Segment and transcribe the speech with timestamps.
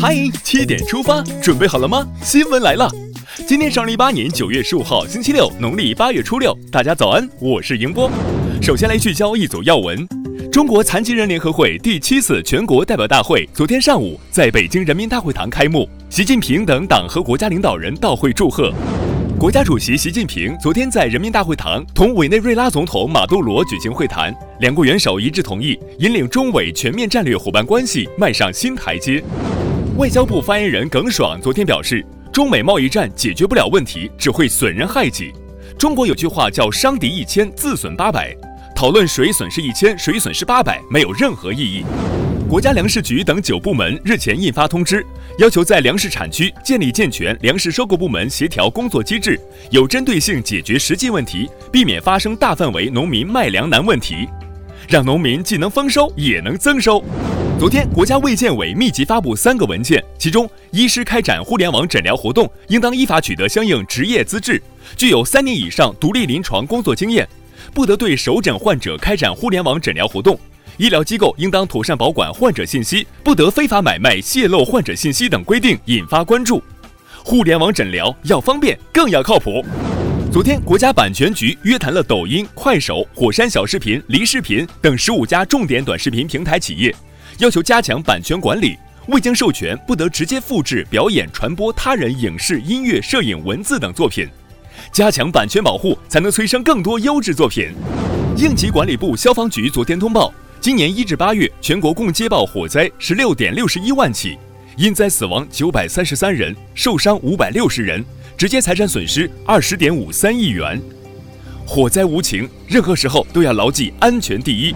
[0.00, 2.04] 嗨，七点出发，准备好了吗？
[2.20, 2.90] 新闻来了，
[3.46, 6.52] 今天是二零一八年九月十五号，星期六，农历八月初六。
[6.72, 8.10] 大家早安，我是迎波。
[8.60, 10.04] 首先来聚焦一组要闻：
[10.50, 18.72] 中国残疾人联合会第七次全国代表大会昨天上午在北京人民大会堂开幕，习近平等党和国家领导人到会祝贺。
[19.42, 29.20] 国家主席习近平昨天在人民大会堂同委内瑞拉总统马杜罗举行会谈，两国元首一致同意引领中委全面战略伙伴关系迈上新台阶。
[29.96, 35.32] 外交部发言人耿爽昨天表示，中美贸易战解决不了问题，只会损人害己。
[35.76, 38.32] 中国有句话叫“伤敌一千，自损八百”，
[38.76, 41.84] 讨论谁损失一千，谁损失八百，没有任何意义。
[42.52, 45.02] 国家粮食局等九部门日前印发通知，
[45.38, 54.28] 要求在粮食产区建立健全粮食收购部门协调工作机制，有针对性解决实际问题，避免发生大范围农民卖粮难问题，
[54.86, 57.02] 让农民既能丰收也能增收。
[57.58, 64.62] 昨天，国家卫健委密集发布三个文件，其中，医师开展互联网诊疗活动，应当依法取得相应执业资质，
[64.94, 67.26] 具有三年以上独立临床工作经验，
[67.72, 70.38] 不得对首诊患者开展互联网诊疗活动。
[70.82, 76.60] 医疗机构应当妥善保管患者信息，不得非法买卖、泄露患者信息等规定引发关注。
[77.22, 79.64] 互联网诊疗要方便，更要靠谱。
[80.32, 86.92] 昨天，国家版权局约谈了抖音、快手、火山小视频、梨视频等十五家重点短视频平台企业，
[87.38, 94.26] 要求加强版权管理，未经授权不得直接复制、表演、传播他人影视、音乐、摄影、文字等作品，
[94.90, 97.70] 加强版权保护，才能催生更多优质作品。
[98.36, 100.34] 应急管理部消防局昨天通报。
[100.62, 104.38] 今年一至八月，全国共接报火灾十六点六十一万起，
[104.76, 108.04] 因灾死亡九百三十三人，受伤五百六十人，
[108.36, 110.80] 直接财产损失二十点五三亿元。
[111.66, 114.72] 火灾无情，任何时候都要牢记安全第一。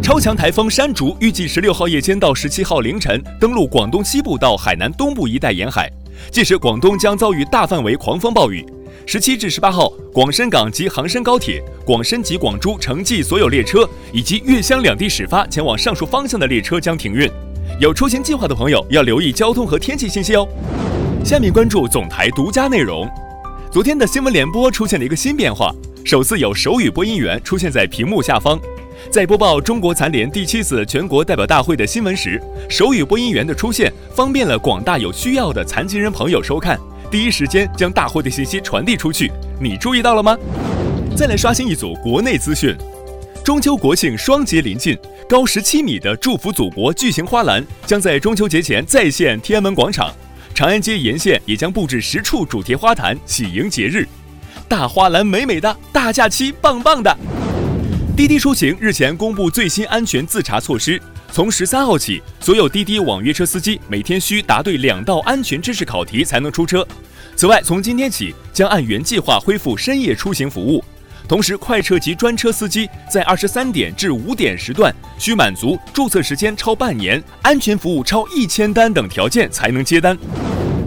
[0.00, 5.90] 超强台风山竹预计十六号夜间到十七号凌晨登陆广东西部到海南东部一带沿海，
[6.30, 8.64] 届时广东将遭遇大范围狂风暴雨。
[9.04, 17.30] 十七至十八号，广深港及杭深高铁、广深及广珠城际所有列车以及粤湘两地始发前往上述方向的列车将停运。
[17.78, 20.48] 有出行计划的朋友要留意交通和天气信息哦。
[21.24, 23.08] 下面关注总台独家内容。
[23.70, 25.72] 昨天的新闻联播出现了一个新变化，
[26.04, 28.58] 首次有手语播音员出现在屏幕下方。
[29.10, 36.80] 在播报中国残联第七次全国代表大会的新闻时，手语播音员的出现方便了广大有需要的残疾人朋友收看。
[37.10, 39.30] 第一时间将大会的信息传递出去，
[39.60, 40.36] 你注意到了吗？
[41.16, 42.76] 再来刷新一组国内资讯。
[43.44, 50.12] 中秋国庆双节临近，高十七米的“祝福祖国”巨型花篮将在中秋节前再现天安门广场，
[50.52, 54.06] 长安街沿线也将布置十处主题花坛，喜迎节日。
[54.68, 57.16] 大花篮美美的，大假期棒棒的。
[58.16, 61.00] 滴滴出行日前公布最新安全自查措施。
[61.32, 66.86] 从十三号起，所有滴滴网约车司机每天需答对两道安全知识考题才能出车。
[67.34, 70.82] 此外，从今天起将按原计划恢复深夜出行服务。
[71.28, 80.16] 同时，快车及专车司机在二十三点至五点时段需满足注册时间超半年、安全服务超一千单等条件才能接单。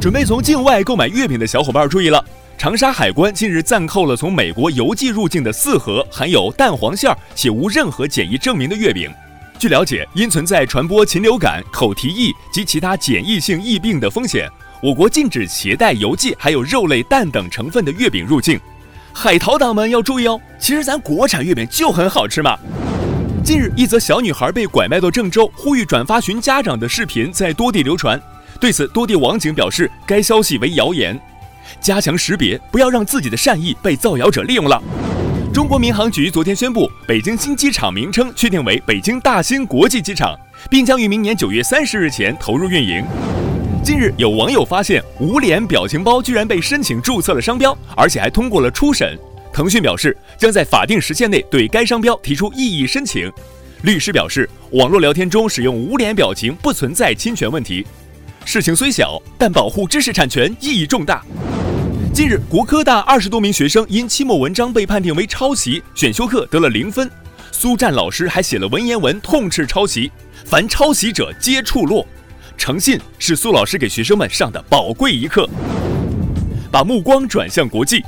[0.00, 2.24] 准备从境外购买月饼的小伙伴注意了，
[2.56, 9.10] 长沙海关近日暂扣了从美国邮寄入境的四盒含有蛋黄馅且无任何检疫证明的月饼。
[9.58, 14.50] 据了解，因存在传播禽流感、口蹄疫及其他检疫性疫病的风险，
[14.82, 18.60] 我国禁止携带邮寄还有肉类、蛋等成分的月饼入境。
[19.14, 22.54] 海淘党们要注意哦，其实咱国产月饼就很好吃嘛。
[23.42, 28.20] 近日，一则小女孩被拐卖到郑州，呼吁转发寻家长的视频在多地流传。
[28.60, 31.18] 对此，多地网警表示该消息为谣言，
[31.80, 34.82] 加强识别，不要让自己的善意被造谣者利用了。
[35.56, 43.02] 中国民航局昨天宣布，北京新机场名称确定为北京大兴国际机场，并将于明年九月三十日前投入运营。
[43.82, 49.18] 近日，有网友发现无脸表情包居然被申请注册了商标，而且还通过了初审。
[49.50, 53.32] 腾讯表示，将在法定时限内对该商标提出异议申请。
[53.80, 57.82] 律师表示，网络聊天中使用无脸表情不存在侵权问题。
[58.44, 61.24] 事情虽小，但保护知识产权意义重大。
[62.16, 67.10] 近日，国科大二十多名学生因期末文章被判定为抄袭，选修课得了零分。
[67.52, 70.10] 苏战老师还写了文言文痛斥抄袭，
[70.46, 72.06] 凡抄袭者皆处落。
[72.56, 75.46] 诚信是苏老师给学生们上的宝贵一课。
[76.72, 78.02] 把目光转向国际，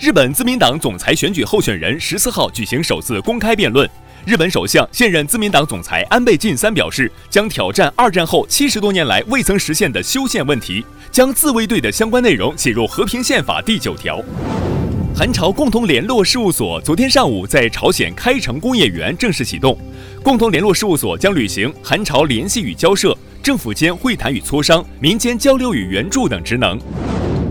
[0.00, 3.86] 日本自民党总裁选举候选人十四号举行首次公开辩论。
[4.26, 14.18] 日本首相、现任自民党总裁安倍晋三表示，将挑战二战后七十多年来未曾实现的修宪问题，将自卫队的相关内容写入和平宪法第九条。
[15.14, 19.78] 韩朝共同联络事务所昨天上午在朝鲜开城工业园正式启动，
[20.22, 26.80] 共同联络事务所将履行韩朝联系与交涉、政府间会谈与磋商、民间交流与援助等职能。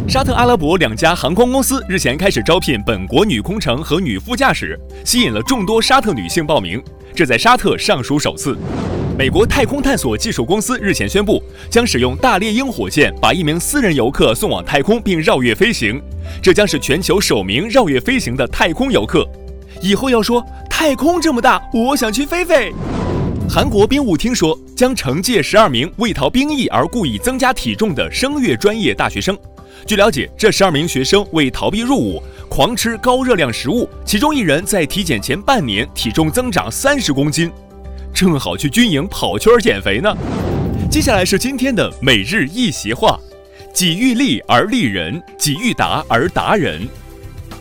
[0.08, 6.82] 沙特阿拉伯两家航空公司日前开始招聘本国女空乘和女副驾驶，吸引了众多沙特女性报名，
[7.16, 8.56] 这在沙特尚属首次。
[9.18, 16.02] 美国太空探索技术公司日前宣布，将使用大猎鹰火箭把一名私人游客送往太空并绕月飞行，
[16.42, 19.26] 这将是全球首名绕月飞行的太空游客。
[19.82, 22.74] 以后要说太空这么大，我想去飞飞。
[23.50, 29.38] 韩国兵务厅说，将惩戒十二名为逃兵役而故意增加体重的声乐专业大学生。
[29.86, 37.52] 据了解，这十二名学生为逃避入伍，狂吃高热量食物，其中一人在体检前半年体重增长三十公斤，
[38.14, 40.16] 正好去军营跑圈减肥呢。
[40.90, 43.20] 接下来是今天的每日一席话：
[43.74, 46.88] 己欲立而立人，己欲达而达人。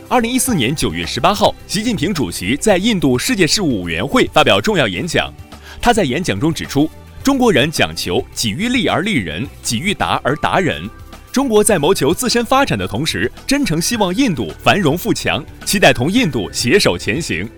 [0.07, 5.33] 二零一四年九月十八号，习近平主席在印度世界事务委员会发表重要演讲。
[5.81, 6.89] 他在演讲中指出，
[7.23, 10.87] 中国人讲求己欲立而立人，己欲达而达人。
[11.33, 17.49] 中国在谋求自身发展的同时，真诚希望印度繁荣富强，期待同印度携手前行。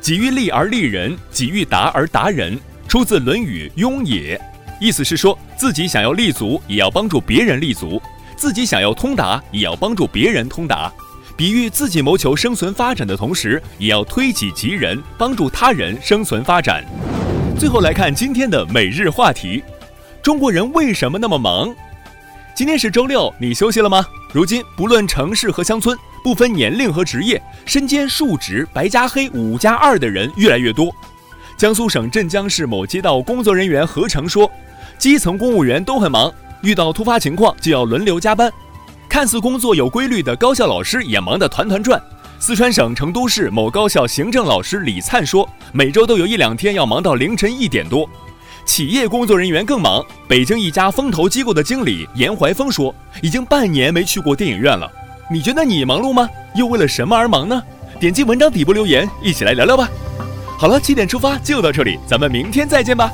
[0.00, 4.38] 己欲立而立人，己欲达而达人，出自《论语·雍也》，
[4.80, 8.00] 意思是说自己想要立足，也要帮助别人立足；
[8.36, 10.92] 自己想要通达，也要帮助别人通达。
[11.36, 16.84] 比喻自己谋求生存发展的同时，也要推己及人，帮助他人生存发展。
[17.58, 19.64] 最后来看今天的每日话题：
[20.22, 21.74] 中国人为什么那么忙？
[22.54, 24.04] 今天是周六，你休息了吗？
[24.32, 30.94] 如今不论城市和乡村，不分年龄和职业，身兼数职“白加黑”“五加二”的人越来越多。
[31.56, 34.50] 江苏省镇江市某街道工作人员何成说
[34.98, 36.32] ：“基层公务员都很忙，
[36.62, 38.52] 遇到突发情况就要轮流加班。
[39.08, 42.00] 看似工作有规律的高校老师也忙得团团转。”
[42.38, 48.08] 四川省成都市某高校行政老师李灿说：“每周都有一两天要忙到凌晨一点多。”
[48.70, 50.00] 企业工作人员更忙。
[50.28, 54.88] 北京一家风投机构的经理严怀峰说：“已经半年没去过电影院了。”
[55.28, 56.28] 你觉得你忙碌吗？
[56.54, 57.60] 又为了什么而忙呢？
[57.98, 59.88] 点击文章底部留言，一起来聊聊吧。
[60.56, 63.10] 好了，七点出发就到这里，咱们明天再见吧。